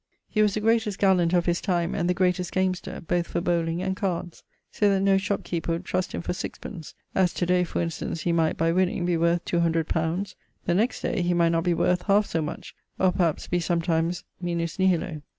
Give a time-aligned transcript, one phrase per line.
[0.27, 3.85] He was the greatest gallant of his time, and the greatest gamester, both for bowling[LXXXVII.]
[3.85, 7.63] and cards, so that no shop keeper would trust him for 6_d._, as to day,
[7.63, 10.25] for instance, he might, by winning, be worth 200 li.,
[10.65, 14.23] the next day he might not be worth half so much, or perhaps be sometimes
[14.41, 15.21] minus nihilo.